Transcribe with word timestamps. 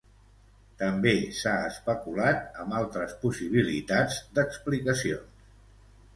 També 0.77 1.11
s'ha 1.39 1.53
especulat 1.65 2.57
amb 2.65 2.73
altres 2.79 3.15
possibilitats 3.27 4.19
d'explicacions. 4.41 5.55